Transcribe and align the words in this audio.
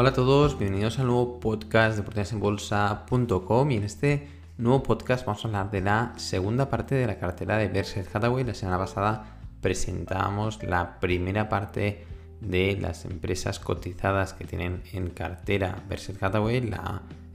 Hola 0.00 0.08
a 0.08 0.14
todos, 0.14 0.58
bienvenidos 0.58 0.98
al 0.98 1.08
nuevo 1.08 1.40
podcast 1.40 1.96
de 1.96 2.00
oportunidadesenbolsa.com 2.00 3.70
y 3.70 3.76
en 3.76 3.84
este 3.84 4.28
nuevo 4.56 4.82
podcast 4.82 5.26
vamos 5.26 5.44
a 5.44 5.48
hablar 5.48 5.70
de 5.70 5.82
la 5.82 6.14
segunda 6.16 6.70
parte 6.70 6.94
de 6.94 7.06
la 7.06 7.18
cartera 7.18 7.58
de 7.58 7.68
Berkshire 7.68 8.06
Hathaway. 8.10 8.44
La 8.44 8.54
semana 8.54 8.78
pasada 8.78 9.36
presentamos 9.60 10.62
la 10.62 11.00
primera 11.00 11.50
parte 11.50 12.06
de 12.40 12.78
las 12.80 13.04
empresas 13.04 13.60
cotizadas 13.60 14.32
que 14.32 14.46
tienen 14.46 14.82
en 14.94 15.10
cartera 15.10 15.84
Berkshire 15.86 16.16
Hathaway, 16.18 16.72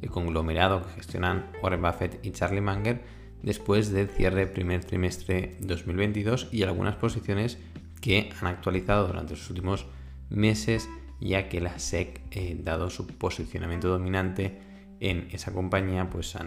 el 0.01 0.09
conglomerado 0.09 0.87
que 0.87 0.93
gestionan 0.93 1.45
Warren 1.61 1.83
Buffett 1.83 2.25
y 2.25 2.31
Charlie 2.31 2.61
Munger 2.61 3.03
después 3.43 3.91
del 3.91 4.09
cierre 4.09 4.47
primer 4.47 4.83
trimestre 4.83 5.55
2022 5.59 6.47
y 6.51 6.63
algunas 6.63 6.95
posiciones 6.95 7.59
que 8.01 8.31
han 8.41 8.47
actualizado 8.47 9.05
durante 9.05 9.33
los 9.33 9.47
últimos 9.51 9.85
meses 10.31 10.89
ya 11.19 11.49
que 11.49 11.61
la 11.61 11.79
SEC, 11.79 12.21
eh, 12.31 12.57
dado 12.61 12.89
su 12.89 13.07
posicionamiento 13.07 13.87
dominante 13.89 14.59
en 14.99 15.27
esa 15.31 15.53
compañía, 15.53 16.09
pues 16.09 16.37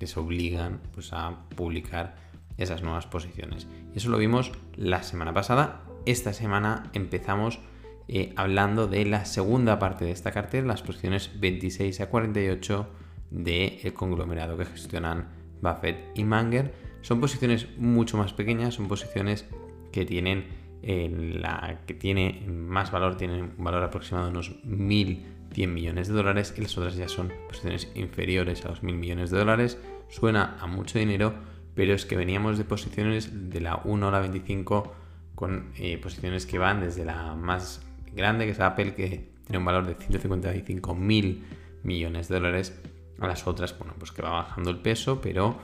les 0.00 0.16
obligan 0.16 0.80
pues, 0.92 1.12
a 1.12 1.48
publicar 1.56 2.16
esas 2.56 2.82
nuevas 2.82 3.06
posiciones. 3.06 3.66
Y 3.94 3.98
eso 3.98 4.10
lo 4.10 4.18
vimos 4.18 4.52
la 4.76 5.02
semana 5.02 5.32
pasada. 5.32 5.82
Esta 6.06 6.32
semana 6.32 6.90
empezamos 6.92 7.60
eh, 8.08 8.32
hablando 8.36 8.86
de 8.86 9.04
la 9.06 9.24
segunda 9.24 9.78
parte 9.78 10.04
de 10.04 10.10
esta 10.10 10.32
cartera, 10.32 10.66
las 10.66 10.82
posiciones 10.82 11.30
26 11.40 12.00
a 12.00 12.10
48 12.10 12.86
del 13.30 13.94
conglomerado 13.94 14.56
que 14.56 14.66
gestionan 14.66 15.28
Buffett 15.62 15.98
y 16.14 16.24
Manger. 16.24 16.74
Son 17.00 17.20
posiciones 17.20 17.66
mucho 17.78 18.16
más 18.16 18.32
pequeñas, 18.32 18.74
son 18.74 18.88
posiciones 18.88 19.46
que 19.92 20.04
tienen 20.04 20.63
la 20.86 21.80
que 21.86 21.94
tiene 21.94 22.44
más 22.46 22.90
valor 22.90 23.16
tiene 23.16 23.42
un 23.42 23.64
valor 23.64 23.82
aproximado 23.82 24.26
de 24.26 24.32
unos 24.32 24.62
1.100 24.64 25.68
millones 25.68 26.08
de 26.08 26.14
dólares 26.14 26.54
y 26.56 26.60
las 26.60 26.76
otras 26.76 26.96
ya 26.96 27.08
son 27.08 27.32
posiciones 27.48 27.90
inferiores 27.94 28.64
a 28.64 28.68
los 28.68 28.82
1.000 28.82 28.94
millones 28.94 29.30
de 29.30 29.38
dólares. 29.38 29.78
Suena 30.08 30.56
a 30.60 30.66
mucho 30.66 30.98
dinero, 30.98 31.34
pero 31.74 31.94
es 31.94 32.04
que 32.04 32.16
veníamos 32.16 32.58
de 32.58 32.64
posiciones 32.64 33.50
de 33.50 33.60
la 33.60 33.80
1 33.84 34.08
a 34.08 34.10
la 34.10 34.20
25 34.20 34.94
con 35.34 35.72
eh, 35.78 35.98
posiciones 35.98 36.46
que 36.46 36.58
van 36.58 36.80
desde 36.80 37.04
la 37.04 37.34
más 37.34 37.84
grande, 38.14 38.44
que 38.44 38.52
es 38.52 38.60
Apple, 38.60 38.94
que 38.94 39.28
tiene 39.44 39.58
un 39.58 39.64
valor 39.64 39.86
de 39.86 39.96
155.000 39.96 41.42
millones 41.82 42.28
de 42.28 42.34
dólares, 42.34 42.80
a 43.20 43.26
las 43.26 43.46
otras, 43.46 43.76
bueno, 43.78 43.94
pues 43.98 44.12
que 44.12 44.22
va 44.22 44.30
bajando 44.30 44.70
el 44.70 44.78
peso, 44.78 45.20
pero 45.20 45.58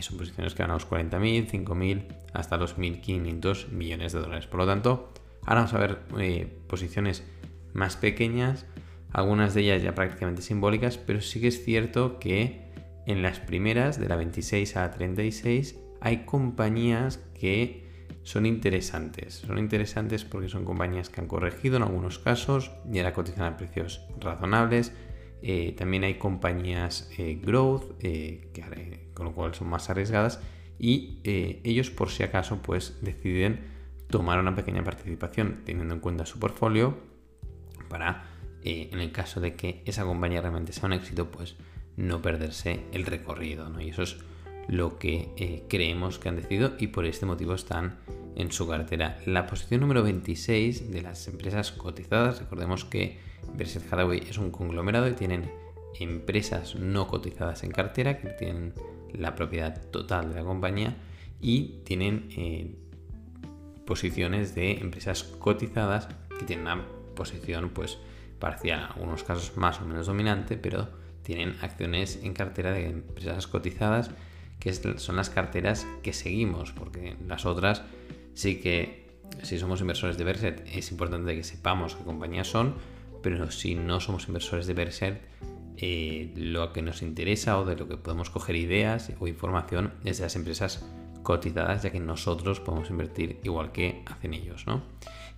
son 0.00 0.18
posiciones 0.18 0.54
que 0.54 0.62
van 0.62 0.70
a 0.70 0.74
los 0.74 0.88
40.000, 0.88 1.50
5.000 1.50 2.06
hasta 2.32 2.56
los 2.56 2.76
1.500 2.76 3.68
millones 3.68 4.12
de 4.12 4.20
dólares. 4.20 4.46
Por 4.46 4.60
lo 4.60 4.66
tanto, 4.66 5.12
ahora 5.42 5.62
vamos 5.62 5.74
a 5.74 5.78
ver 5.78 5.98
eh, 6.18 6.58
posiciones 6.66 7.24
más 7.72 7.96
pequeñas, 7.96 8.66
algunas 9.12 9.54
de 9.54 9.62
ellas 9.62 9.82
ya 9.82 9.94
prácticamente 9.94 10.42
simbólicas, 10.42 10.98
pero 10.98 11.20
sí 11.20 11.40
que 11.40 11.48
es 11.48 11.64
cierto 11.64 12.18
que 12.18 12.66
en 13.06 13.22
las 13.22 13.38
primeras, 13.38 14.00
de 14.00 14.08
la 14.08 14.16
26 14.16 14.76
a 14.76 14.82
la 14.82 14.90
36, 14.90 15.76
hay 16.00 16.24
compañías 16.24 17.18
que 17.34 17.86
son 18.24 18.44
interesantes. 18.44 19.34
Son 19.46 19.58
interesantes 19.58 20.24
porque 20.24 20.48
son 20.48 20.64
compañías 20.64 21.08
que 21.08 21.20
han 21.20 21.28
corregido 21.28 21.76
en 21.76 21.84
algunos 21.84 22.18
casos 22.18 22.72
y 22.92 22.98
ahora 22.98 23.12
cotizan 23.12 23.44
a 23.44 23.56
precios 23.56 24.02
razonables. 24.18 24.92
Eh, 25.42 25.74
también 25.76 26.04
hay 26.04 26.14
compañías 26.14 27.10
growth 27.42 27.98
que 27.98 29.10
con 29.14 29.26
lo 29.26 29.32
cual 29.32 29.54
son 29.54 29.68
más 29.68 29.88
arriesgadas 29.90 30.40
y 30.78 31.20
eh, 31.24 31.60
ellos 31.64 31.90
por 31.90 32.10
si 32.10 32.22
acaso 32.22 32.60
pues 32.62 32.98
deciden 33.00 33.60
tomar 34.08 34.38
una 34.38 34.54
pequeña 34.54 34.84
participación 34.84 35.62
teniendo 35.64 35.94
en 35.94 36.00
cuenta 36.00 36.26
su 36.26 36.38
portfolio 36.38 36.96
para 37.88 38.24
eh, 38.62 38.90
en 38.92 39.00
el 39.00 39.12
caso 39.12 39.40
de 39.40 39.54
que 39.54 39.82
esa 39.86 40.04
compañía 40.04 40.40
realmente 40.40 40.72
sea 40.72 40.86
un 40.86 40.92
éxito 40.92 41.30
pues 41.30 41.56
no 41.96 42.20
perderse 42.20 42.84
el 42.92 43.06
recorrido 43.06 43.68
¿no? 43.68 43.80
y 43.80 43.88
eso 43.88 44.02
es 44.02 44.18
lo 44.68 44.98
que 44.98 45.30
eh, 45.36 45.64
creemos 45.68 46.18
que 46.18 46.28
han 46.28 46.36
decidido 46.36 46.72
y 46.78 46.88
por 46.88 47.06
este 47.06 47.24
motivo 47.24 47.54
están 47.54 48.00
en 48.34 48.50
su 48.50 48.66
cartera. 48.68 49.18
La 49.24 49.46
posición 49.46 49.80
número 49.80 50.02
26 50.02 50.90
de 50.90 51.02
las 51.02 51.28
empresas 51.28 51.70
cotizadas, 51.70 52.40
recordemos 52.40 52.84
que 52.84 53.18
Berkshire 53.56 53.84
Hathaway 53.90 54.22
es 54.28 54.38
un 54.38 54.50
conglomerado 54.50 55.08
y 55.08 55.12
tienen 55.12 55.50
empresas 55.98 56.74
no 56.74 57.06
cotizadas 57.08 57.64
en 57.64 57.70
cartera 57.70 58.18
que 58.18 58.28
tienen 58.28 58.74
la 59.12 59.34
propiedad 59.34 59.80
total 59.90 60.30
de 60.30 60.36
la 60.36 60.44
compañía 60.44 60.96
y 61.40 61.80
tienen 61.84 62.28
eh, 62.36 62.74
posiciones 63.86 64.54
de 64.54 64.72
empresas 64.78 65.22
cotizadas 65.24 66.08
que 66.38 66.44
tienen 66.44 66.66
una 66.66 66.84
posición 67.14 67.70
pues 67.70 67.98
parcial, 68.38 68.80
en 68.80 68.84
algunos 68.86 69.24
casos 69.24 69.56
más 69.56 69.80
o 69.80 69.86
menos 69.86 70.06
dominante, 70.06 70.56
pero 70.56 70.88
tienen 71.22 71.56
acciones 71.62 72.20
en 72.22 72.34
cartera 72.34 72.72
de 72.72 72.88
empresas 72.88 73.46
cotizadas 73.46 74.10
que 74.60 74.72
son 74.72 75.16
las 75.16 75.30
carteras 75.30 75.86
que 76.02 76.12
seguimos, 76.12 76.72
porque 76.72 77.16
las 77.26 77.46
otras 77.46 77.82
sí 78.34 78.60
que 78.60 79.06
si 79.42 79.58
somos 79.58 79.80
inversores 79.80 80.18
de 80.18 80.24
Berset 80.24 80.66
es 80.72 80.90
importante 80.90 81.34
que 81.34 81.44
sepamos 81.44 81.94
qué 81.94 82.04
compañías 82.04 82.48
son, 82.48 82.74
pero 83.22 83.50
si 83.50 83.74
no 83.74 84.00
somos 84.00 84.28
inversores 84.28 84.66
de 84.66 84.74
Berset 84.74 85.20
eh, 85.78 86.32
lo 86.36 86.72
que 86.72 86.80
nos 86.80 87.02
interesa 87.02 87.58
o 87.58 87.64
de 87.64 87.76
lo 87.76 87.86
que 87.86 87.96
podemos 87.96 88.30
coger 88.30 88.56
ideas 88.56 89.12
o 89.20 89.28
información 89.28 89.92
es 90.04 90.18
de 90.18 90.24
las 90.24 90.36
empresas 90.36 90.84
cotizadas, 91.22 91.82
ya 91.82 91.90
que 91.90 92.00
nosotros 92.00 92.60
podemos 92.60 92.88
invertir 92.88 93.40
igual 93.42 93.72
que 93.72 94.02
hacen 94.06 94.32
ellos. 94.32 94.64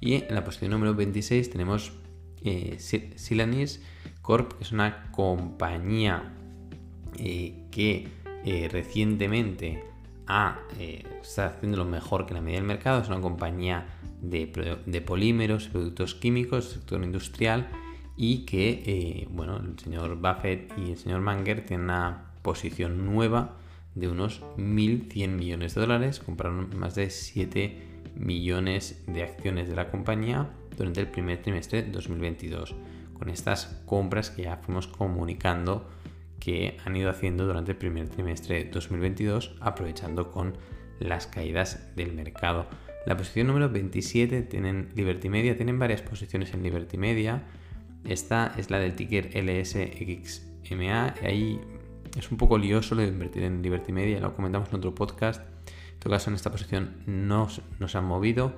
Y 0.01 0.15
en 0.15 0.35
la 0.35 0.45
posición 0.45 0.71
número 0.71 0.95
26 0.95 1.51
tenemos 1.51 1.93
eh, 2.45 2.79
Silanis 2.79 3.83
Corp, 4.23 4.53
que 4.53 4.65
es 4.65 4.73
una 4.73 5.11
compañía 5.11 6.35
eh, 7.17 7.65
que 7.71 8.09
recientemente 8.71 9.85
ha, 10.29 10.61
está 10.79 11.47
haciendo 11.47 11.79
lo 11.79 11.85
mejor 11.85 12.27
que 12.27 12.35
la 12.35 12.41
media 12.41 12.59
del 12.59 12.67
mercado. 12.67 13.01
Es 13.01 13.09
una 13.09 13.21
compañía 13.21 13.87
de, 14.21 14.79
de 14.87 15.01
polímeros, 15.01 15.69
productos 15.69 16.15
químicos, 16.15 16.71
sector 16.71 17.03
industrial 17.03 17.69
y 18.17 18.45
que, 18.45 18.83
eh, 18.85 19.29
bueno, 19.31 19.57
el 19.57 19.79
señor 19.79 20.17
Buffett 20.17 20.73
y 20.77 20.91
el 20.91 20.99
señor 20.99 21.21
Manger 21.21 21.65
tienen 21.65 21.85
una 21.85 22.33
posición 22.43 23.07
nueva 23.07 23.57
de 23.95 24.09
unos 24.09 24.43
1.100 24.57 25.29
millones 25.29 25.75
de 25.75 25.81
dólares, 25.81 26.21
compraron 26.21 26.77
más 26.77 26.95
de 26.95 27.11
7 27.11 27.83
millones 28.17 29.03
de 29.07 29.23
acciones 29.23 29.69
de 29.69 29.77
la 29.77 29.91
compañía 29.91 30.51
durante 30.77 31.01
el 31.01 31.09
primer 31.09 31.43
trimestre 31.43 31.83
de 31.83 31.93
2022, 31.93 32.75
con 33.15 33.29
estas 33.29 33.83
compras 33.87 34.31
que 34.31 34.43
ya 34.43 34.57
fuimos 34.57 34.89
comunicando 34.89 35.89
que 36.41 36.77
han 36.85 36.97
ido 36.97 37.11
haciendo 37.11 37.47
durante 37.47 37.73
el 37.73 37.79
primer 37.79 38.09
trimestre 38.09 38.65
de 38.65 38.71
2022, 38.71 39.57
aprovechando 39.61 40.31
con 40.31 40.57
las 41.01 41.27
caídas 41.27 41.95
del 41.97 42.13
mercado. 42.13 42.67
La 43.07 43.17
posición 43.17 43.47
número 43.47 43.71
27 43.71 44.43
tienen 44.43 44.91
Liberty 44.95 45.29
Media, 45.29 45.57
tienen 45.57 45.79
varias 45.79 46.03
posiciones 46.03 46.53
en 46.53 46.63
Liberty 46.63 46.99
Media, 46.99 47.45
esta 48.05 48.55
es 48.57 48.71
la 48.71 48.79
del 48.79 48.95
ticker 48.95 49.31
LSXMA. 49.35 51.15
Ahí 51.23 51.61
es 52.17 52.31
un 52.31 52.39
poco 52.39 52.59
lioso 52.59 52.95
lo 52.95 53.03
de 53.03 53.09
invertir 53.09 53.43
en 53.43 53.63
Liberty 53.63 53.93
Media, 53.93 54.21
lo 54.21 54.35
comentamos 54.35 54.69
en 54.71 54.77
otro 54.77 54.95
podcast. 54.95 55.43
En 55.93 55.99
todo 55.99 56.13
caso, 56.13 56.31
en 56.31 56.37
esta 56.37 56.51
posición 56.51 56.97
no, 57.07 57.49
se 57.49 57.99
han 57.99 58.05
movido. 58.05 58.53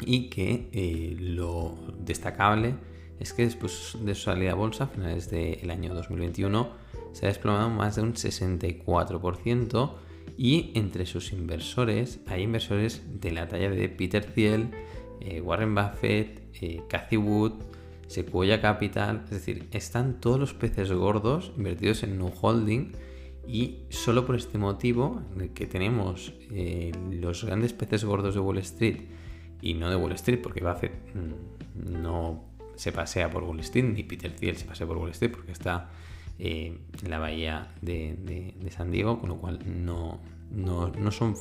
Y 0.07 0.29
que 0.29 0.69
eh, 0.73 1.17
lo 1.19 1.75
destacable 1.99 2.75
es 3.19 3.33
que 3.33 3.43
después 3.43 3.97
de 4.01 4.15
su 4.15 4.23
salida 4.23 4.53
a 4.53 4.55
bolsa 4.55 4.85
a 4.85 4.87
finales 4.87 5.31
del 5.31 5.71
año 5.71 5.95
2021 5.95 6.71
se 7.13 7.27
ha 7.27 7.29
desplomado 7.29 7.69
más 7.69 7.97
de 7.97 8.03
un 8.03 8.15
64% 8.15 9.93
y 10.39 10.73
entre 10.75 11.07
sus 11.07 11.33
inversores 11.33 12.21
hay 12.27 12.43
inversores 12.43 13.03
de 13.21 13.33
la 13.33 13.49
talla 13.49 13.71
de 13.71 13.89
Peter 13.89 14.25
Thiel, 14.25 14.71
eh, 15.21 15.41
Warren 15.41 15.75
Buffett, 15.75 16.49
eh, 16.61 16.83
Cathy 16.89 17.17
Wood, 17.17 17.53
Sequoia 18.07 18.61
Capital, 18.61 19.23
es 19.25 19.31
decir, 19.31 19.69
están 19.73 20.21
todos 20.21 20.41
los 20.41 20.55
peces 20.55 20.91
gordos 20.91 21.53
invertidos 21.57 22.03
en 22.03 22.19
New 22.19 22.33
Holding 22.41 22.93
y 23.47 23.85
solo 23.91 24.27
por 24.27 24.37
este 24.37 24.59
motivo 24.59 25.23
que 25.55 25.67
tenemos 25.67 26.33
los 27.11 27.45
grandes 27.45 27.73
peces 27.73 28.05
gordos 28.05 28.35
de 28.35 28.41
Wall 28.41 28.59
Street 28.59 29.03
y 29.63 29.75
no 29.75 29.91
de 29.91 29.97
Wall 29.97 30.13
Street 30.13 30.41
porque 30.43 30.63
Buffett 30.63 30.93
mm, 31.15 32.01
no 32.03 32.45
se 32.77 32.93
pasea 32.93 33.31
por 33.31 33.45
Wall 33.45 33.61
Street 33.61 33.85
ni 33.85 34.03
Peter 34.03 34.35
Thiel 34.35 34.57
se 34.57 34.65
pasea 34.65 34.87
por 34.87 34.97
Wall 34.97 35.11
Street 35.11 35.33
porque 35.33 35.53
está 35.53 35.91
en 36.39 36.79
la 37.07 37.19
bahía 37.19 37.69
de, 37.83 38.55
San 38.71 38.91
Diego 38.91 39.21
con 39.21 39.29
lo 39.29 39.37
cual 39.37 39.59
no, 39.67 40.21
no, 40.51 41.11
son 41.11 41.35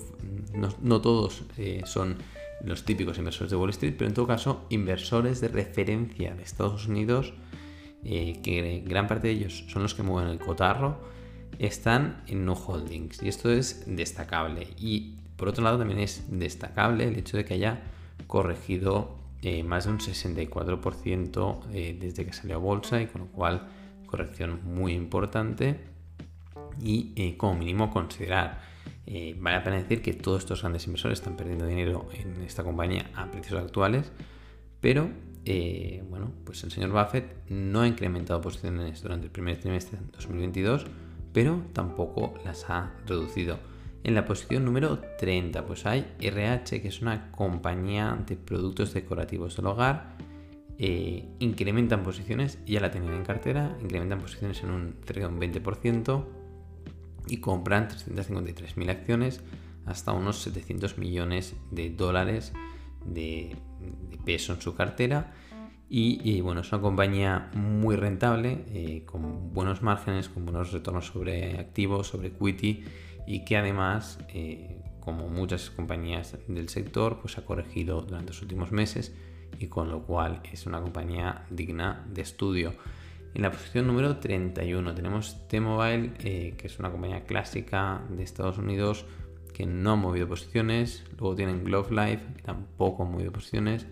no, 0.82 1.00
todos 1.00 1.46
son 1.86 2.18
los 2.64 2.84
típicos 2.84 3.18
inversores 3.18 3.52
de 3.52 3.58
Wall 3.58 3.70
Street, 3.72 3.96
pero 3.98 4.10
en 4.10 4.14
todo 4.14 4.28
caso 4.28 4.66
inversores 4.70 5.42
de 5.42 5.48
referencia 5.48 6.34
de 6.36 6.44
Estados 6.44 6.88
Unidos, 6.88 7.34
eh, 8.04 8.40
que 8.44 8.84
gran 8.86 9.08
parte 9.08 9.28
de 9.28 9.34
ellos 9.34 9.66
son 9.68 9.84
los 9.84 9.96
que 9.96 10.04
mueven 10.04 10.32
el 10.32 10.40
cotarro, 10.40 11.00
están 11.58 12.24
en 12.28 12.46
no 12.46 12.54
holdings. 12.54 13.22
Y 13.24 13.28
esto 13.28 13.52
es 13.52 13.84
destacable. 13.88 14.68
Y 14.78 15.16
por 15.36 15.50
otro 15.50 15.64
lado 15.64 15.78
también 15.78 16.00
es 16.00 16.26
destacable 16.30 17.08
el 17.08 17.18
hecho 17.18 17.38
de 17.38 17.46
que 17.46 17.54
haya 17.54 17.82
corregido 18.28 19.18
eh, 19.42 19.64
más 19.64 19.86
de 19.86 19.92
un 19.92 20.00
64% 20.00 21.60
eh, 21.72 21.98
desde 22.00 22.26
que 22.26 22.34
salió 22.34 22.56
a 22.56 22.60
bolsa 22.60 23.02
y 23.02 23.08
con 23.08 23.22
lo 23.22 23.28
cual 23.28 23.68
corrección 24.06 24.60
muy 24.64 24.94
importante 24.94 25.80
y 26.82 27.34
como 27.34 27.56
mínimo 27.56 27.92
considerar 27.92 28.70
eh, 29.12 29.36
vale 29.40 29.58
la 29.58 29.64
pena 29.64 29.78
decir 29.78 30.04
que 30.04 30.14
todos 30.14 30.44
estos 30.44 30.62
grandes 30.62 30.86
inversores 30.86 31.18
están 31.18 31.36
perdiendo 31.36 31.66
dinero 31.66 32.08
en 32.14 32.44
esta 32.44 32.64
compañía 32.64 33.10
a 33.16 33.32
precios 33.32 33.60
actuales, 33.60 34.12
pero 34.82 35.10
eh, 35.46 36.04
bueno, 36.08 36.32
pues 36.46 36.64
el 36.64 36.70
señor 36.70 36.92
Buffett 36.92 37.50
no 37.50 37.82
ha 37.82 37.88
incrementado 37.88 38.40
posiciones 38.40 39.02
durante 39.02 39.26
el 39.26 39.32
primer 39.32 39.60
trimestre 39.60 39.98
de 39.98 40.06
2022, 40.12 40.86
pero 41.34 41.64
tampoco 41.74 42.36
las 42.46 42.70
ha 42.70 42.92
reducido. 43.08 43.58
En 44.04 44.16
la 44.16 44.26
posición 44.26 44.64
número 44.64 45.00
30, 45.20 45.66
pues 45.66 45.86
hay 45.86 46.06
RH, 46.20 46.82
que 46.82 46.88
es 46.88 47.02
una 47.02 47.32
compañía 47.32 48.18
de 48.26 48.38
productos 48.38 48.94
decorativos 48.94 49.58
del 49.58 49.68
hogar. 49.68 50.16
Eh, 50.78 51.28
incrementan 51.40 52.04
posiciones, 52.04 52.60
ya 52.66 52.80
la 52.80 52.90
tenían 52.90 53.14
en 53.14 53.26
cartera, 53.26 53.78
incrementan 53.82 54.20
posiciones 54.20 54.64
en 54.64 54.72
un, 54.72 54.84
un 54.86 55.40
20% 55.40 56.26
y 57.28 57.38
compran 57.38 57.90
353.000 57.90 58.90
acciones 58.90 59.42
hasta 59.86 60.14
unos 60.14 60.42
700 60.44 60.98
millones 60.98 61.56
de 61.72 61.90
dólares 61.90 62.54
de, 63.06 63.58
peso 64.26 64.54
en 64.54 64.62
su 64.62 64.76
cartera. 64.76 65.34
Y, 65.92 66.40
bueno, 66.42 66.62
es 66.62 66.72
una 66.72 66.82
compañía 66.84 67.50
muy 67.56 67.96
rentable, 67.96 68.64
eh, 68.68 69.04
con 69.06 69.52
buenos 69.52 69.82
márgenes, 69.82 70.30
con 70.30 70.46
buenos 70.46 70.72
retornos 70.72 71.08
sobre 71.08 71.58
activos, 71.58 72.08
sobre 72.08 72.28
equity 72.28 72.84
y 73.30 73.42
que 73.46 73.58
además, 73.58 74.18
eh, 74.34 74.82
como 75.00 75.30
muchas 75.30 75.70
compañías 75.70 76.36
del 76.48 76.68
sector, 76.68 77.20
pues 77.22 77.38
ha 77.38 77.46
corregido 77.46 78.02
durante 78.02 78.32
los 78.32 78.42
últimos 78.42 78.72
meses 78.72 79.16
y 79.60 79.68
con 79.68 79.92
lo 79.92 80.02
cual 80.02 80.42
es 80.52 80.66
una 80.66 80.82
compañía 80.82 81.46
digna 81.52 82.08
de 82.12 82.24
estudio. 82.24 82.74
En 83.36 83.44
la 83.44 83.52
posición 83.52 83.86
número 83.86 84.18
31 84.18 84.96
tenemos 84.96 85.48
T-Mobile, 85.48 86.14
eh, 86.24 86.56
que 86.58 86.66
es 86.66 86.80
una 86.80 86.90
compañía 86.90 87.26
clásica 87.26 88.02
de 88.10 88.24
Estados 88.24 88.58
Unidos 88.58 89.06
que 89.54 89.68
no 89.68 89.92
ha 89.92 89.96
movido 89.96 90.28
posiciones. 90.28 91.06
Luego 91.20 91.36
tienen 91.36 91.64
Glove 91.64 91.92
Life, 91.92 92.26
que 92.36 92.42
tampoco 92.42 93.04
ha 93.04 93.06
movido 93.06 93.32
posiciones. 93.32 93.86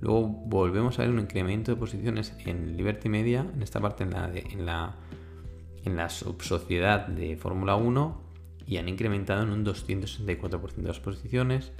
Luego 0.00 0.28
volvemos 0.28 0.98
a 0.98 1.02
ver 1.02 1.10
un 1.10 1.20
incremento 1.20 1.72
de 1.72 1.76
posiciones 1.76 2.34
en 2.46 2.74
Liberty 2.74 3.10
Media, 3.10 3.46
en 3.54 3.60
esta 3.60 3.80
parte 3.80 4.04
en 4.04 4.12
la, 4.12 4.30
en 4.34 4.64
la, 4.64 4.96
en 5.84 5.94
la 5.94 6.08
subsociedad 6.08 7.06
de 7.06 7.36
Fórmula 7.36 7.76
1, 7.76 8.27
y 8.68 8.76
han 8.76 8.88
incrementado 8.88 9.42
en 9.42 9.50
un 9.50 9.64
264% 9.64 10.74
de 10.76 10.88
las 10.88 11.00
posiciones. 11.00 11.72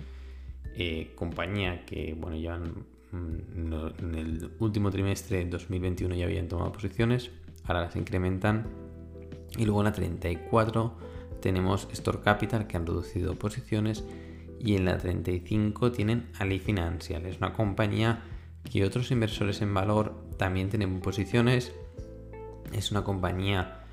Eh, 0.74 1.12
compañía 1.14 1.84
que 1.84 2.14
bueno, 2.18 2.36
llevan 2.36 2.86
Mm, 3.10 3.72
en 4.00 4.14
el 4.14 4.50
último 4.58 4.90
trimestre 4.90 5.38
de 5.38 5.46
2021 5.46 6.14
ya 6.14 6.26
habían 6.26 6.46
tomado 6.46 6.72
posiciones, 6.72 7.30
ahora 7.64 7.82
las 7.82 7.96
incrementan. 7.96 8.66
Y 9.56 9.64
luego 9.64 9.80
en 9.80 9.86
la 9.86 9.92
34 9.92 10.94
tenemos 11.40 11.88
Store 11.92 12.20
Capital 12.20 12.66
que 12.66 12.76
han 12.76 12.86
reducido 12.86 13.34
posiciones 13.36 14.04
y 14.60 14.76
en 14.76 14.84
la 14.84 14.98
35 14.98 15.92
tienen 15.92 16.28
Ali 16.38 16.58
Financial, 16.58 17.24
es 17.24 17.38
una 17.38 17.52
compañía 17.52 18.22
que 18.70 18.84
otros 18.84 19.10
inversores 19.10 19.62
en 19.62 19.72
valor 19.72 20.14
también 20.36 20.68
tienen 20.68 21.00
posiciones. 21.00 21.72
Es 22.72 22.90
una 22.90 23.02
compañía 23.02 23.86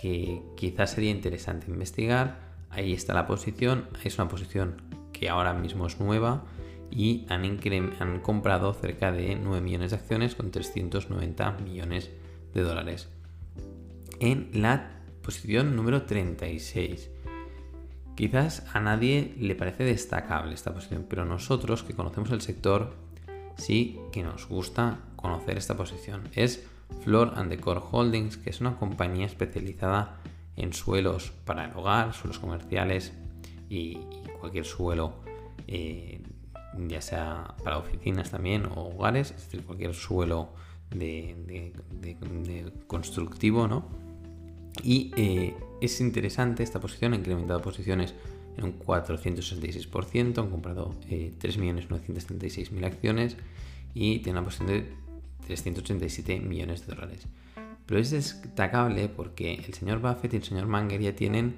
que 0.00 0.42
quizás 0.56 0.92
sería 0.92 1.10
interesante 1.10 1.70
investigar. 1.70 2.40
Ahí 2.70 2.92
está 2.92 3.14
la 3.14 3.26
posición, 3.26 3.88
es 4.04 4.18
una 4.18 4.28
posición 4.28 4.82
que 5.12 5.28
ahora 5.28 5.54
mismo 5.54 5.86
es 5.86 5.98
nueva 6.00 6.44
y 6.90 7.26
han, 7.28 7.44
han 8.00 8.20
comprado 8.20 8.72
cerca 8.74 9.12
de 9.12 9.36
9 9.36 9.60
millones 9.60 9.90
de 9.90 9.96
acciones 9.96 10.34
con 10.34 10.50
390 10.50 11.52
millones 11.64 12.10
de 12.54 12.62
dólares. 12.62 13.08
En 14.20 14.50
la 14.52 14.98
posición 15.22 15.76
número 15.76 16.02
36. 16.02 17.10
Quizás 18.16 18.64
a 18.72 18.80
nadie 18.80 19.34
le 19.38 19.54
parece 19.54 19.84
destacable 19.84 20.54
esta 20.54 20.74
posición, 20.74 21.06
pero 21.08 21.24
nosotros 21.24 21.82
que 21.82 21.94
conocemos 21.94 22.30
el 22.30 22.40
sector 22.40 22.94
sí 23.56 24.00
que 24.10 24.22
nos 24.22 24.48
gusta 24.48 25.00
conocer 25.16 25.58
esta 25.58 25.76
posición. 25.76 26.30
Es 26.32 26.66
Floor 27.02 27.32
and 27.36 27.50
Decor 27.50 27.82
Holdings, 27.90 28.36
que 28.36 28.50
es 28.50 28.60
una 28.60 28.76
compañía 28.76 29.26
especializada 29.26 30.18
en 30.56 30.72
suelos 30.72 31.32
para 31.44 31.66
el 31.66 31.76
hogar, 31.76 32.14
suelos 32.14 32.38
comerciales 32.38 33.12
y, 33.68 33.98
cualquier 34.40 34.64
suelo 34.64 35.14
eh, 35.66 36.20
ya 36.86 37.00
sea 37.00 37.56
para 37.64 37.78
oficinas 37.78 38.30
también 38.30 38.66
o 38.66 38.94
hogares, 38.94 39.32
es 39.32 39.44
decir, 39.44 39.64
cualquier 39.64 39.94
suelo 39.94 40.50
de, 40.90 41.72
constructivo, 42.86 43.66
¿no? 43.66 43.84
Y 44.82 45.12
eh, 45.16 45.56
es 45.80 46.00
interesante 46.00 46.62
esta 46.62 46.80
posición, 46.80 47.12
ha 47.12 47.16
incrementado 47.16 47.60
posiciones 47.60 48.14
en 48.56 48.64
un 48.64 48.78
466%, 48.78 50.38
han 50.38 50.50
comprado 50.50 50.94
eh, 51.08 51.32
3.936.000 51.40 52.84
acciones 52.84 53.36
y 53.94 54.20
tiene 54.20 54.38
una 54.38 54.44
posición 54.44 54.68
de 54.68 54.92
387 55.48 56.40
millones 56.40 56.86
de 56.86 56.94
dólares. 56.94 57.26
Pero 57.86 58.00
es 58.00 58.10
destacable 58.10 59.08
porque 59.08 59.54
el 59.54 59.72
señor 59.72 60.00
Buffett 60.00 60.34
y 60.34 60.36
el 60.36 60.44
señor 60.44 60.66
Manger 60.66 61.00
ya 61.00 61.16
tienen 61.16 61.56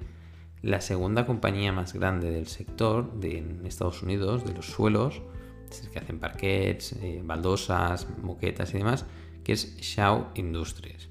la 0.61 0.79
segunda 0.79 1.25
compañía 1.25 1.71
más 1.73 1.93
grande 1.93 2.31
del 2.31 2.47
sector 2.47 3.19
de, 3.19 3.39
en 3.39 3.65
Estados 3.65 4.01
Unidos 4.01 4.45
de 4.45 4.53
los 4.53 4.67
suelos, 4.67 5.21
es 5.69 5.89
que 5.89 5.99
hacen 5.99 6.19
parquets, 6.19 6.93
eh, 6.93 7.21
baldosas, 7.23 8.07
moquetas 8.21 8.73
y 8.73 8.77
demás, 8.77 9.05
que 9.43 9.53
es 9.53 9.77
Shaw 9.77 10.27
Industries. 10.35 11.09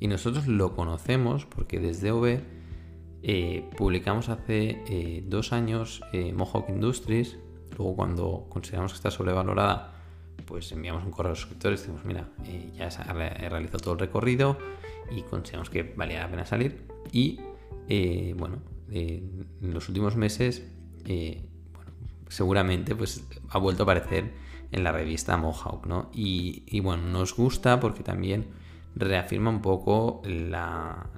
Y 0.00 0.08
nosotros 0.08 0.46
lo 0.46 0.74
conocemos 0.74 1.46
porque 1.46 1.78
desde 1.78 2.10
OV 2.10 2.40
eh, 3.22 3.70
publicamos 3.76 4.28
hace 4.28 4.82
eh, 4.86 5.24
dos 5.26 5.52
años 5.52 6.02
Mohawk 6.34 6.68
Industries. 6.68 7.38
Luego, 7.76 7.96
cuando 7.96 8.46
consideramos 8.48 8.92
que 8.92 8.96
está 8.96 9.10
sobrevalorada, 9.10 9.97
pues 10.46 10.70
enviamos 10.72 11.04
un 11.04 11.10
correo 11.10 11.28
a 11.28 11.32
los 11.32 11.40
suscriptores 11.40 11.80
decimos: 11.80 12.04
Mira, 12.04 12.28
ya 12.74 12.88
he 12.88 13.48
realizado 13.48 13.78
todo 13.78 13.94
el 13.94 14.00
recorrido 14.00 14.58
y 15.10 15.22
consideramos 15.22 15.70
que 15.70 15.82
valía 15.82 16.20
la 16.20 16.30
pena 16.30 16.46
salir. 16.46 16.86
Y 17.12 17.40
bueno, 18.34 18.58
en 18.90 19.46
los 19.60 19.88
últimos 19.88 20.16
meses, 20.16 20.62
eh, 21.04 21.42
seguramente 22.28 22.94
pues, 22.94 23.24
ha 23.48 23.58
vuelto 23.58 23.82
a 23.82 23.84
aparecer 23.84 24.32
en 24.70 24.84
la 24.84 24.92
revista 24.92 25.36
Mohawk, 25.36 25.86
¿no? 25.86 26.10
Y, 26.12 26.80
bueno, 26.80 27.04
nos 27.04 27.34
gusta 27.34 27.80
porque 27.80 28.02
también 28.02 28.46
reafirma 28.94 29.50
un 29.50 29.62
poco 29.62 30.20
la, 30.24 31.08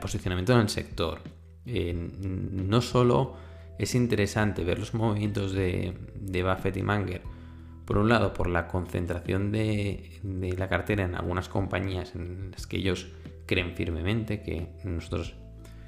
posicionamiento 0.00 0.54
en 0.54 0.60
el 0.60 0.68
sector. 0.68 1.20
Eh, 1.66 1.92
no 1.92 2.80
solo 2.80 3.36
es 3.78 3.94
interesante 3.94 4.64
ver 4.64 4.78
los 4.78 4.94
movimientos 4.94 5.52
de, 5.52 5.94
Buffett 6.16 6.76
y 6.78 6.82
Manger, 6.82 7.22
por 7.88 7.96
un 7.96 8.10
lado 8.10 8.34
por 8.34 8.50
la 8.50 8.68
concentración 8.68 9.50
de, 9.50 10.20
la 10.58 10.68
cartera 10.68 11.04
en 11.04 11.14
algunas 11.14 11.48
compañías 11.48 12.14
en 12.14 12.50
las 12.50 12.66
que 12.66 12.76
ellos 12.76 13.06
creen 13.46 13.74
firmemente, 13.74 14.42
que 14.42 14.74
nosotros 14.84 15.34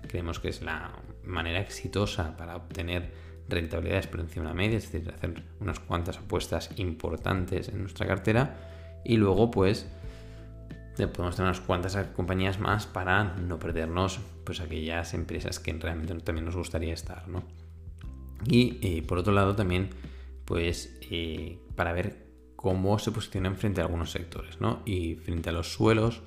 creemos 0.08 0.40
que 0.40 0.48
es 0.48 0.62
la 0.62 0.92
manera 1.24 1.60
exitosa 1.60 2.38
para 2.38 2.56
obtener 2.56 3.12
rentabilidades 3.50 4.06
por 4.06 4.20
encima 4.20 4.46
de 4.46 4.48
la 4.48 4.54
media, 4.54 4.78
es 4.78 4.90
decir, 4.90 5.12
hacer 5.14 5.42
unas 5.60 5.78
cuantas 5.78 6.16
apuestas 6.16 6.70
importantes 6.76 7.68
en 7.68 7.82
nuestra 7.82 8.06
cartera 8.06 8.56
y 9.04 9.18
luego 9.18 9.50
pues 9.50 9.86
podemos 10.96 11.36
tener 11.36 11.50
unas 11.50 11.60
cuantas 11.60 11.94
compañías 12.16 12.58
más 12.58 12.86
para 12.86 13.24
no 13.24 13.58
perdernos 13.58 14.20
pues 14.44 14.62
aquellas 14.62 15.12
empresas 15.12 15.58
que 15.58 15.74
realmente 15.74 16.14
también 16.14 16.46
nos 16.46 16.56
gustaría 16.56 16.94
estar, 16.94 17.28
¿no? 17.28 17.42
Y 18.46 18.78
eh, 18.80 19.02
por 19.02 19.18
otro 19.18 19.34
lado 19.34 19.54
también 19.54 19.90
pues 20.46 20.98
eh, 21.10 21.58
para 21.80 21.94
ver 21.94 22.26
cómo 22.56 22.98
se 22.98 23.10
posicionan 23.10 23.56
frente 23.56 23.80
a 23.80 23.84
algunos 23.84 24.10
sectores, 24.10 24.60
¿no? 24.60 24.82
Y 24.84 25.14
frente 25.14 25.48
a 25.48 25.52
los 25.52 25.72
suelos, 25.72 26.20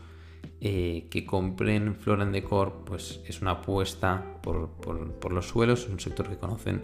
eh, 0.61 1.05
que 1.11 1.27
compren 1.27 1.93
Flora 1.93 2.25
Decor, 2.25 2.85
pues 2.87 3.21
es 3.27 3.39
una 3.43 3.51
apuesta 3.51 4.39
por, 4.41 5.31
los 5.31 5.47
suelos, 5.47 5.81
es 5.81 5.89
un 5.89 5.99
sector 5.99 6.27
que 6.27 6.37
conocen 6.37 6.83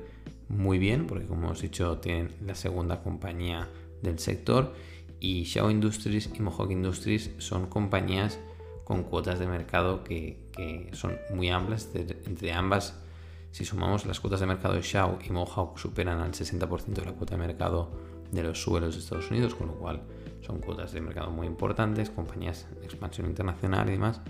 muy 0.49 0.77
bien, 0.77 1.07
porque 1.07 1.25
como 1.25 1.47
hemos 1.47 1.61
dicho, 1.61 1.97
tienen 1.97 2.35
la 2.45 2.53
segunda 2.53 3.01
compañía 3.01 3.67
del 4.03 4.19
sector 4.19 4.75
y 5.19 5.45
Xiao 5.45 5.71
Industries 5.71 6.29
y 6.35 6.41
Mohawk 6.43 6.69
Industries 6.69 7.31
son 7.39 7.65
compañías 7.65 8.39
con 8.83 9.01
cuotas 9.01 9.39
de 9.39 9.47
mercado 9.47 10.03
que, 10.03 10.91
son 10.91 11.17
muy 11.33 11.49
amplias. 11.49 11.89
Entre, 11.95 12.53
ambas, 12.53 13.01
si 13.49 13.65
sumamos 13.65 14.05
las 14.05 14.19
cuotas 14.19 14.41
de 14.41 14.45
mercado 14.45 14.75
de 14.75 14.83
Xiao 14.83 15.17
y 15.27 15.31
Mohawk, 15.31 15.79
superan 15.79 16.19
al 16.19 16.33
60% 16.33 16.85
de 16.85 17.05
la 17.05 17.13
cuota 17.13 17.35
de 17.35 17.41
mercado 17.41 18.18
de 18.31 18.43
los 18.43 18.61
suelos 18.61 18.95
de 18.95 19.01
Estados 19.01 19.29
Unidos, 19.31 19.55
con 19.55 19.67
lo 19.67 19.73
cual 19.73 20.01
son 20.41 20.59
cuotas 20.59 20.93
de 20.93 21.01
mercado 21.01 21.31
muy 21.31 21.47
importantes, 21.47 22.09
compañías 22.09 22.67
de 22.79 22.85
expansión 22.85 23.27
internacional 23.27 23.87
y 23.89 23.93
demás. 23.93 24.21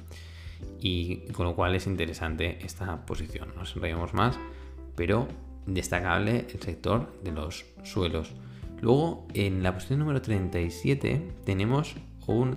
Y 0.80 1.28
con 1.32 1.46
lo 1.46 1.56
cual 1.56 1.76
es 1.76 1.88
interesante 1.88 2.60
esta 2.66 3.06
posición. 3.06 3.54
Nos 3.56 3.76
enrollamos 3.76 4.14
más, 4.14 4.38
pero 4.96 5.28
destacable 5.66 6.48
el 6.54 6.62
sector 6.62 7.12
de 7.24 7.32
los 7.32 7.66
suelos. 7.84 8.34
Luego, 8.82 9.28
en 9.34 9.64
la 9.64 9.74
posición 9.74 10.00
número 10.00 10.22
37 10.22 11.36
tenemos 11.46 11.96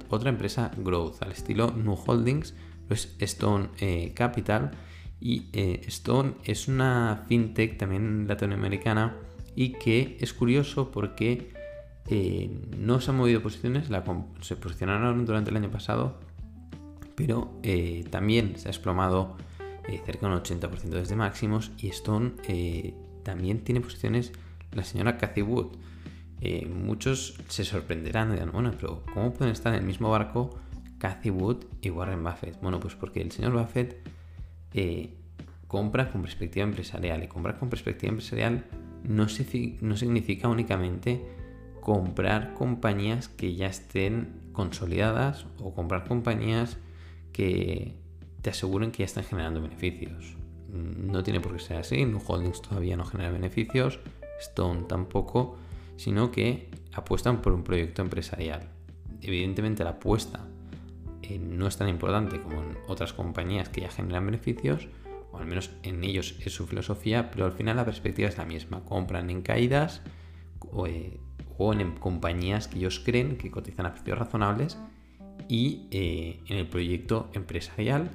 otra 0.08 0.28
empresa 0.28 0.70
growth 0.76 1.22
al 1.22 1.32
estilo 1.32 1.70
New 1.70 1.96
Holdings, 2.06 2.54
es 2.90 3.14
Stone 3.18 3.68
eh, 3.80 4.12
Capital. 4.14 4.72
Y 5.20 5.48
eh, 5.52 5.80
Stone 5.86 6.34
es 6.44 6.66
una 6.68 7.24
fintech 7.28 7.78
también 7.78 8.26
latinoamericana 8.26 9.16
y 9.54 9.72
que 9.74 10.16
es 10.20 10.32
curioso 10.32 10.90
porque 10.90 11.52
eh, 12.08 12.50
no 12.76 13.00
se 13.00 13.10
han 13.10 13.16
movido 13.16 13.42
posiciones, 13.42 13.88
se 14.40 14.56
posicionaron 14.56 15.24
durante 15.24 15.50
el 15.50 15.56
año 15.56 15.70
pasado, 15.70 16.18
pero 17.14 17.60
también 18.10 18.56
se 18.56 18.68
ha 18.68 18.70
explomado 18.70 19.36
cerca 20.06 20.28
de 20.28 20.34
un 20.34 20.40
80% 20.40 20.88
desde 20.88 21.14
máximos 21.14 21.70
y 21.78 21.88
Stone 21.88 22.32
también 23.22 23.60
tiene 23.60 23.80
posiciones 23.80 24.32
la 24.72 24.84
señora 24.84 25.18
Cathy 25.18 25.42
Wood. 25.42 25.76
Eh, 26.40 26.66
muchos 26.66 27.38
se 27.48 27.64
sorprenderán 27.64 28.30
y 28.30 28.32
dirán, 28.32 28.50
bueno, 28.52 28.72
pero 28.78 29.02
¿cómo 29.14 29.32
pueden 29.32 29.52
estar 29.52 29.72
en 29.74 29.80
el 29.80 29.86
mismo 29.86 30.10
barco 30.10 30.58
Cathy 30.98 31.30
Wood 31.30 31.64
y 31.80 31.90
Warren 31.90 32.24
Buffett? 32.24 32.60
Bueno, 32.60 32.80
pues 32.80 32.94
porque 32.94 33.20
el 33.20 33.30
señor 33.30 33.52
Buffett 33.52 33.96
eh, 34.74 35.14
compra 35.68 36.10
con 36.10 36.22
perspectiva 36.22 36.64
empresarial 36.64 37.22
y 37.22 37.28
comprar 37.28 37.58
con 37.58 37.70
perspectiva 37.70 38.10
empresarial 38.10 38.64
no, 39.04 39.28
significa 39.28 40.48
únicamente 40.48 41.22
comprar 41.80 42.54
compañías 42.54 43.28
que 43.28 43.54
ya 43.54 43.66
estén 43.66 44.40
consolidadas 44.52 45.46
o 45.58 45.74
comprar 45.74 46.06
compañías 46.06 46.78
que 47.32 47.96
te 48.42 48.50
aseguren 48.50 48.92
que 48.92 48.98
ya 48.98 49.06
están 49.06 49.24
generando 49.24 49.60
beneficios. 49.62 50.36
No 50.68 51.22
tiene 51.22 51.40
por 51.40 51.52
qué 51.52 51.58
ser 51.58 51.76
así, 51.78 52.04
New 52.04 52.22
Holdings 52.26 52.62
todavía 52.62 52.96
no 52.96 53.04
genera 53.04 53.30
beneficios, 53.30 54.00
Stone 54.40 54.82
tampoco, 54.88 55.56
sino 55.96 56.30
que 56.30 56.70
apuestan 56.92 57.42
por 57.42 57.52
un 57.52 57.62
proyecto 57.62 58.02
empresarial. 58.02 58.68
Evidentemente 59.20 59.84
la 59.84 59.90
apuesta 59.90 60.46
eh, 61.22 61.38
no 61.38 61.66
es 61.66 61.76
tan 61.76 61.88
importante 61.88 62.40
como 62.40 62.62
en 62.62 62.76
otras 62.88 63.12
compañías 63.12 63.68
que 63.68 63.82
ya 63.82 63.90
generan 63.90 64.26
beneficios, 64.26 64.88
o 65.32 65.38
al 65.38 65.46
menos 65.46 65.70
en 65.82 66.04
ellos 66.04 66.36
es 66.44 66.52
su 66.52 66.66
filosofía, 66.66 67.30
pero 67.30 67.46
al 67.46 67.52
final 67.52 67.76
la 67.76 67.84
perspectiva 67.84 68.28
es 68.28 68.38
la 68.38 68.44
misma. 68.44 68.84
Compran 68.84 69.30
en 69.30 69.42
caídas 69.42 70.02
o, 70.60 70.86
eh, 70.86 71.18
en 71.58 71.92
compañías 71.92 72.68
que 72.68 72.78
ellos 72.78 73.00
creen 73.04 73.36
que 73.38 73.50
cotizan 73.50 73.86
a 73.86 73.94
precios 73.94 74.18
razonables 74.18 74.78
y 75.48 75.86
eh, 75.90 76.40
en 76.48 76.56
el 76.56 76.68
proyecto 76.68 77.30
empresarial 77.34 78.10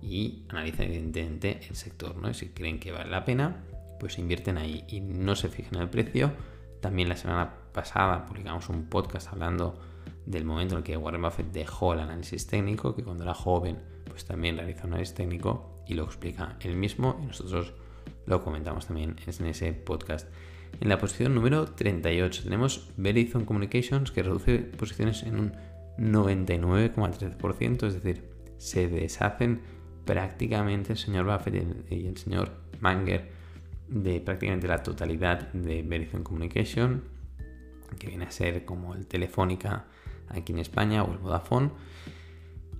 y 0.00 0.44
analizan 0.48 0.86
evidentemente 0.86 1.60
el 1.68 1.76
sector. 1.76 2.16
¿no? 2.16 2.32
si 2.32 2.48
creen 2.48 2.80
que 2.80 2.92
vale 2.92 3.10
la 3.10 3.24
pena, 3.24 3.64
pues 4.00 4.18
invierten 4.18 4.56
ahí 4.58 4.84
y 4.88 5.00
no 5.00 5.36
se 5.36 5.48
fijan 5.48 5.76
en 5.76 5.82
el 5.82 5.90
precio 5.90 6.32
también 6.80 7.08
la 7.08 7.16
semana 7.16 7.52
pasada 7.72 8.26
publicamos 8.26 8.68
un 8.68 8.88
podcast 8.88 9.32
hablando 9.32 9.78
del 10.24 10.44
momento 10.44 10.74
en 10.74 10.78
el 10.78 10.84
que 10.84 10.96
Warren 10.96 11.22
Buffett 11.22 11.50
dejó 11.52 11.94
el 11.94 12.00
análisis 12.00 12.46
técnico, 12.46 12.94
que 12.94 13.02
cuando 13.02 13.24
era 13.24 13.34
joven 13.34 13.82
pues 14.08 14.24
también 14.24 14.56
realizó 14.56 14.86
un 14.86 14.92
análisis 14.92 15.14
técnico 15.14 15.75
y 15.86 15.94
lo 15.94 16.04
explica 16.04 16.56
él 16.60 16.76
mismo 16.76 17.18
y 17.22 17.26
nosotros 17.26 17.72
lo 18.26 18.42
comentamos 18.42 18.86
también 18.86 19.16
en 19.26 19.46
ese 19.46 19.72
podcast. 19.72 20.28
En 20.80 20.88
la 20.88 20.98
posición 20.98 21.34
número 21.34 21.66
38 21.66 22.42
tenemos 22.44 22.90
Verizon 22.96 23.44
Communications 23.44 24.10
que 24.10 24.22
reduce 24.22 24.58
posiciones 24.58 25.22
en 25.22 25.38
un 25.38 25.52
99,13%, 25.98 27.86
es 27.86 27.94
decir, 27.94 28.24
se 28.58 28.88
deshacen 28.88 29.62
prácticamente 30.04 30.92
el 30.92 30.98
señor 30.98 31.26
Buffett 31.26 31.90
y 31.90 32.06
el 32.06 32.16
señor 32.16 32.50
Manger 32.80 33.30
de 33.88 34.20
prácticamente 34.20 34.66
la 34.66 34.82
totalidad 34.82 35.52
de 35.52 35.82
Verizon 35.82 36.22
Communication, 36.22 37.04
que 37.98 38.08
viene 38.08 38.24
a 38.26 38.30
ser 38.30 38.64
como 38.64 38.94
el 38.94 39.06
Telefónica 39.06 39.86
aquí 40.28 40.52
en 40.52 40.58
España 40.58 41.02
o 41.04 41.12
el 41.12 41.18
Vodafone. 41.18 41.70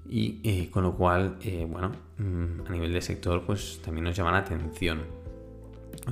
Y 0.08 0.40
eh, 0.44 0.70
con 0.70 0.84
lo 0.84 0.96
cual, 0.96 1.36
eh, 1.42 1.66
bueno, 1.68 1.92
mm, 2.18 2.66
a 2.66 2.70
nivel 2.70 2.92
de 2.92 3.02
sector, 3.02 3.44
pues 3.44 3.80
también 3.84 4.04
nos 4.04 4.16
llama 4.16 4.32
la 4.32 4.38
atención. 4.38 5.02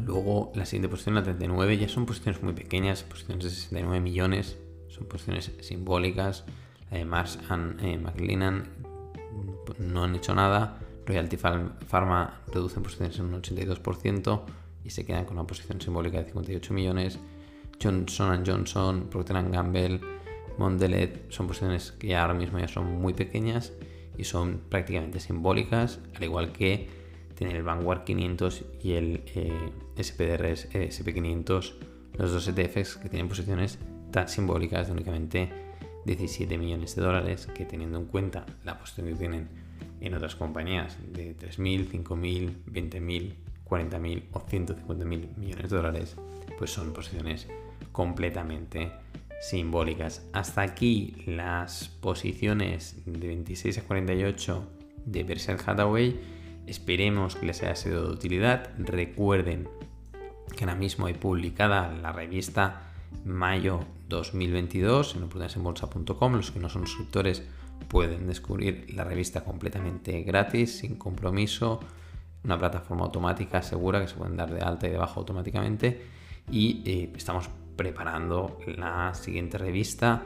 Luego, 0.05 0.51
la 0.55 0.67
siguiente 0.67 0.89
posición, 0.89 1.15
la 1.15 1.23
39, 1.23 1.79
ya 1.79 1.89
son 1.89 2.07
posiciones 2.07 2.43
muy 2.43 2.53
pequeñas, 2.53 3.05
posiciones 3.05 3.45
de 3.45 3.51
69 3.51 4.01
millones, 4.01 4.59
son 4.89 5.07
posiciones 5.07 5.53
simbólicas. 5.61 6.45
Además, 6.91 7.39
han, 7.49 7.79
eh, 7.81 7.99
McLennan 7.99 8.69
no 9.79 10.05
han 10.05 10.15
hecho 10.15 10.35
nada. 10.35 10.79
Royalty 11.07 11.37
Pharma 11.37 12.41
reducen 12.53 12.83
posiciones 12.83 13.19
en 13.19 13.27
un 13.27 13.43
82% 13.43 14.43
y 14.85 14.91
se 14.91 15.05
quedan 15.05 15.25
con 15.25 15.39
una 15.39 15.47
posición 15.47 15.81
simbólica 15.81 16.19
de 16.19 16.25
58 16.25 16.75
millones. 16.75 17.19
Johnson 17.83 18.45
Johnson, 18.47 19.09
Procter 19.11 19.51
Gamble, 19.51 20.01
Mondelez 20.59 21.23
son 21.29 21.47
posiciones 21.47 21.93
que 21.93 22.09
ya 22.09 22.23
ahora 22.23 22.35
mismo 22.35 22.59
ya 22.59 22.69
son 22.69 23.01
muy 23.01 23.15
pequeñas 23.15 23.73
y 24.17 24.25
son 24.25 24.61
prácticamente 24.69 25.21
simbólicas, 25.21 26.01
al 26.15 26.25
igual 26.25 26.53
que 26.53 26.89
tienen 27.35 27.57
el 27.57 27.63
Vanguard 27.63 28.05
500 28.05 28.65
y 28.83 28.93
el 28.93 29.23
eh, 29.35 29.73
SPDR 30.01 30.53
SP500, 30.53 31.75
los 32.17 32.33
dos 32.33 32.47
ETFs 32.47 32.97
que 32.97 33.09
tienen 33.09 33.29
posiciones 33.29 33.79
tan 34.13 34.29
simbólicas 34.29 34.87
de 34.87 34.93
únicamente 34.93 35.49
17 36.05 36.57
millones 36.59 36.95
de 36.95 37.03
dólares, 37.03 37.49
que 37.55 37.65
teniendo 37.65 37.99
en 37.99 38.07
cuenta 38.07 38.47
la 38.65 38.79
posición 38.79 39.09
que 39.09 39.15
tienen 39.15 39.49
en 40.01 40.15
otras 40.15 40.37
compañías 40.37 40.97
de 41.13 41.37
3.000, 41.37 41.91
5.000, 41.91 42.55
20.000 42.71 43.35
40.000 43.65 44.23
o 44.33 44.41
150.000 44.41 45.37
millones 45.37 45.71
de 45.71 45.77
dólares, 45.77 46.17
pues 46.59 46.71
son 46.71 46.93
posiciones 46.93 47.49
completamente 47.93 48.93
simbólicas. 49.41 50.27
Hasta 50.33 50.63
aquí 50.63 51.23
las 51.27 51.89
posiciones 51.89 52.97
de 53.07 53.27
26 53.29 53.79
a 53.79 53.83
48 53.83 54.69
de 55.07 55.25
Berkshire 55.25 55.59
Hathaway. 55.65 56.21
Esperemos 56.67 57.37
que 57.37 57.47
les 57.47 57.63
haya 57.63 57.77
sido 57.77 58.07
de 58.07 58.13
utilidad. 58.13 58.71
Recuerden 58.79 59.69
que 60.57 60.65
ahora 60.65 60.77
mismo 60.77 61.07
hay 61.07 61.15
publicada 61.15 61.93
la 61.93 62.13
revista 62.13 62.91
Mayo 63.25 63.81
2022 64.09 65.17
en 65.17 65.23
opportunidadesenbolsa.com. 65.25 66.35
Los 66.35 66.51
que 66.51 66.61
no 66.61 66.69
son 66.69 66.87
suscriptores 66.87 67.43
pueden 67.89 68.27
descubrir 68.27 68.87
la 68.95 69.05
revista 69.05 69.45
completamente 69.45 70.23
gratis, 70.23 70.79
sin 70.79 70.97
compromiso 70.97 71.81
una 72.45 72.59
plataforma 72.59 73.05
automática 73.05 73.63
segura 73.63 74.01
que 74.01 74.09
se 74.09 74.17
pueden 74.17 74.37
dar 74.37 74.53
de 74.53 74.61
alta 74.61 74.87
y 74.87 74.91
de 74.91 74.99
baja 74.99 75.15
automáticamente 75.17 76.03
y 76.51 76.83
eh, 76.85 77.13
estamos 77.17 77.49
preparando 77.77 78.59
la 78.67 79.15
siguiente 79.15 79.59
revista 79.59 80.23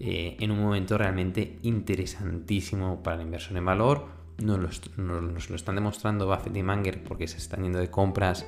eh, 0.00 0.36
en 0.38 0.50
un 0.50 0.60
momento 0.60 0.96
realmente 0.96 1.58
interesantísimo 1.62 3.02
para 3.02 3.16
la 3.16 3.22
inversión 3.22 3.56
en 3.56 3.64
valor. 3.64 4.06
Nos 4.38 4.58
lo, 4.96 5.56
están 5.56 5.74
demostrando 5.74 6.26
Buffett 6.26 6.56
y 6.56 6.62
Manger 6.62 7.02
porque 7.02 7.26
se 7.26 7.38
están 7.38 7.64
yendo 7.64 7.78
de 7.78 7.90
compras 7.90 8.46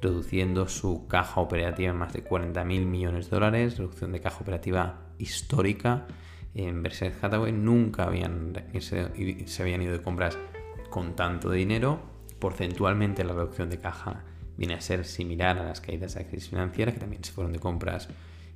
reduciendo 0.00 0.68
su 0.68 1.06
caja 1.08 1.40
operativa 1.40 1.90
en 1.90 1.96
más 1.96 2.12
de 2.12 2.22
40 2.22 2.64
mil 2.64 2.86
millones 2.86 3.30
de 3.30 3.36
dólares, 3.36 3.78
reducción 3.78 4.12
de 4.12 4.20
caja 4.20 4.40
operativa 4.40 5.00
histórica. 5.18 6.06
En 6.54 6.82
Berkshire 6.82 7.14
Hathaway 7.20 7.52
nunca 7.52 8.04
habían, 8.04 8.52
se 8.80 9.62
habían 9.62 9.82
ido 9.82 9.92
de 9.92 10.02
compras 10.02 10.38
con 10.90 11.16
tanto 11.16 11.50
dinero 11.50 12.12
porcentualmente 12.42 13.22
la 13.22 13.34
reducción 13.34 13.70
de 13.70 13.78
caja 13.78 14.24
viene 14.62 14.74
a 14.74 14.80
ser 14.80 15.04
similar 15.04 15.58
a 15.58 15.64
las 15.64 15.80
caídas 15.80 16.14
de 16.14 16.20
la 16.20 16.28
crisis 16.28 16.50
financiera, 16.50 16.92
que 16.92 17.00
también 17.00 17.24
se 17.24 17.32
fueron 17.32 17.52
de 17.52 17.58
compras 17.58 18.08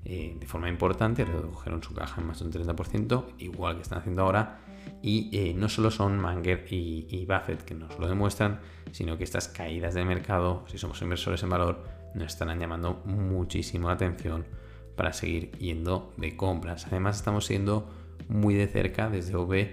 eh, 0.05 0.37
de 0.39 0.47
forma 0.47 0.69
importante, 0.69 1.25
redujeron 1.25 1.83
su 1.83 1.95
caja 1.95 2.21
en 2.21 2.29
más 2.29 2.39
de 2.39 2.45
un 2.45 2.53
30%, 2.53 3.25
igual 3.39 3.75
que 3.75 3.83
están 3.83 3.99
haciendo 3.99 4.23
ahora. 4.23 4.61
Y 5.03 5.37
eh, 5.37 5.53
no 5.53 5.69
solo 5.69 5.91
son 5.91 6.17
Manger 6.21 6.65
y, 6.71 7.27
Buffett 7.27 7.63
que 7.63 7.75
nos 7.75 7.99
lo 7.99 8.07
demuestran, 8.07 8.61
sino 8.93 9.19
que 9.19 9.25
estas 9.25 9.49
caídas 9.49 9.95
de 9.95 10.05
mercado, 10.05 10.65
si 10.69 10.79
somos 10.79 11.03
inversores 11.03 11.43
en 11.43 11.51
valor, 11.51 11.83
nos 12.15 12.29
estarán 12.29 12.61
llamando 12.61 13.03
muchísimo 13.05 13.89
la 13.89 13.95
atención 13.95 14.47
para 14.95 15.13
seguir 15.13 15.51
yendo 15.59 16.15
de 16.19 16.37
compras. 16.37 16.87
Además, 16.87 17.17
estamos 17.17 17.47
siendo 17.47 17.91
muy 18.29 18.55
de 18.55 18.69
cerca 18.69 19.11
desde 19.11 19.35
OV 19.35 19.71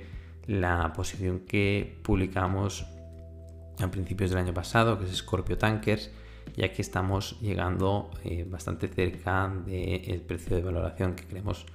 la 0.47 0.93
posición 0.93 1.41
que 1.41 1.99
publicamos 2.01 2.87
a 3.77 3.91
principios 3.91 4.31
del 4.31 4.39
año 4.39 4.53
pasado, 4.55 4.97
que 4.97 5.05
es 5.05 5.15
Scorpio 5.15 5.59
Tankers, 5.59 6.09
ya 6.55 6.71
que 6.71 6.81
estamos 6.81 7.39
llegando 7.41 8.11
eh, 8.23 8.45
bastante 8.47 8.87
cerca 8.87 9.51
del 9.65 10.21
precio 10.21 10.55
de 10.55 10.61
valoración 10.61 11.15
que 11.15 11.25
creemos 11.25 11.65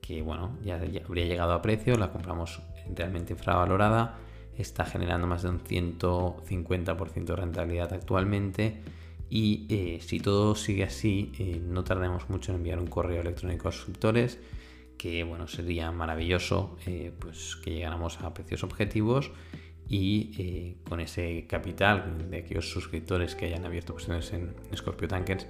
que 0.00 0.22
bueno, 0.22 0.56
ya, 0.64 0.76
habría 0.76 1.26
llegado 1.26 1.52
a 1.52 1.62
precio, 1.62 1.96
la 1.96 2.12
compramos 2.12 2.62
realmente 2.94 3.32
infravalorada, 3.32 4.18
está 4.56 4.84
generando 4.84 5.26
más 5.26 5.42
de 5.42 5.48
un 5.48 5.60
150% 5.60 7.24
de 7.24 7.36
rentabilidad 7.36 7.92
actualmente 7.92 8.82
y 9.28 9.66
eh, 9.68 9.98
si 10.00 10.20
todo 10.20 10.54
sigue 10.54 10.84
así, 10.84 11.32
eh, 11.38 11.60
no 11.60 11.82
tardemos 11.82 12.30
mucho 12.30 12.52
en 12.52 12.58
enviar 12.58 12.78
un 12.78 12.86
correo 12.86 13.20
electrónico 13.20 13.68
a 13.68 13.72
suscriptores, 13.72 14.38
que 14.96 15.24
bueno, 15.24 15.48
sería 15.48 15.90
maravilloso 15.90 16.78
pues 17.18 17.56
que 17.56 17.72
llegáramos 17.72 18.18
a 18.22 18.32
precios 18.32 18.62
objetivos 18.62 19.30
y 19.88 20.32
eh, 20.38 20.76
con 20.88 21.00
ese 21.00 21.46
capital 21.46 22.28
de 22.30 22.38
aquellos 22.38 22.70
suscriptores 22.70 23.34
que 23.34 23.46
hayan 23.46 23.64
abierto 23.64 23.92
posiciones 23.92 24.32
en 24.32 24.54
Scorpio 24.74 25.08
Tankers, 25.08 25.46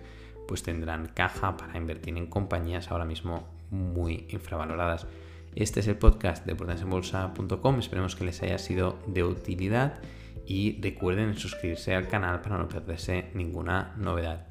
pues 0.46 0.62
tendrán 0.62 1.08
caja 1.08 1.56
para 1.56 1.76
invertir 1.76 2.16
en 2.16 2.26
compañías 2.26 2.90
ahora 2.90 3.04
mismo 3.04 3.48
muy 3.70 4.26
infravaloradas. 4.30 5.06
Este 5.54 5.80
es 5.80 5.88
el 5.88 5.96
podcast 5.96 6.44
de 6.44 6.54
portasenbolsa.com, 6.54 7.78
esperemos 7.78 8.14
que 8.14 8.24
les 8.24 8.42
haya 8.42 8.58
sido 8.58 8.98
de 9.06 9.24
utilidad 9.24 10.00
y 10.44 10.80
recuerden 10.80 11.34
suscribirse 11.34 11.94
al 11.94 12.08
canal 12.08 12.42
para 12.42 12.58
no 12.58 12.68
perderse 12.68 13.30
ninguna 13.34 13.94
novedad. 13.96 14.46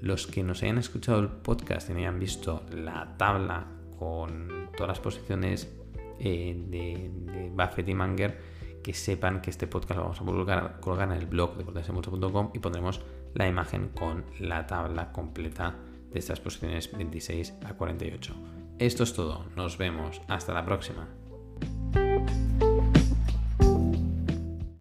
Los 0.00 0.26
que 0.26 0.42
nos 0.42 0.62
hayan 0.62 0.78
escuchado 0.78 1.20
el 1.20 1.28
podcast 1.28 1.90
y 1.90 1.92
no 1.92 1.98
hayan 1.98 2.18
visto 2.18 2.64
la 2.72 3.16
tabla 3.18 3.66
con 3.98 4.70
todas 4.74 4.88
las 4.88 5.00
posiciones 5.00 5.70
eh, 6.18 6.56
de, 6.68 7.10
de 7.32 7.50
Buffett 7.50 7.88
y 7.88 7.94
Manger, 7.94 8.57
que 8.88 8.94
sepan 8.94 9.42
que 9.42 9.50
este 9.50 9.66
podcast 9.66 9.98
lo 9.98 10.04
vamos 10.04 10.18
a 10.22 10.24
colgar, 10.24 10.80
colgar 10.80 11.12
en 11.12 11.18
el 11.18 11.26
blog 11.26 11.58
de 11.58 11.62
portasemucho.com 11.62 12.52
y 12.54 12.58
pondremos 12.58 13.02
la 13.34 13.46
imagen 13.46 13.90
con 13.90 14.24
la 14.40 14.66
tabla 14.66 15.12
completa 15.12 15.74
de 16.10 16.18
estas 16.18 16.40
posiciones 16.40 16.90
26 16.96 17.52
a 17.66 17.74
48. 17.74 18.34
Esto 18.78 19.02
es 19.02 19.12
todo, 19.12 19.44
nos 19.56 19.76
vemos, 19.76 20.22
hasta 20.26 20.54
la 20.54 20.64
próxima. 20.64 21.06